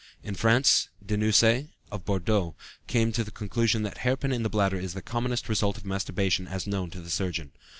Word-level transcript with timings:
In 0.23 0.33
France, 0.33 0.89
Denucé, 1.05 1.67
of 1.91 2.05
Bordeaux, 2.05 2.55
came 2.87 3.11
to 3.11 3.23
the 3.23 3.29
conclusion 3.29 3.83
that 3.83 3.99
hair 3.99 4.17
pin 4.17 4.31
in 4.31 4.41
the 4.41 4.49
bladder 4.49 4.79
is 4.79 4.95
the 4.95 5.01
commonest 5.03 5.47
result 5.47 5.77
of 5.77 5.85
masturbation 5.85 6.47
as 6.47 6.65
known 6.65 6.89
to 6.89 7.01
the 7.01 7.11
surgeon. 7.11 7.51